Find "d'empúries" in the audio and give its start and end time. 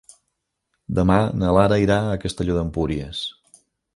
2.57-3.21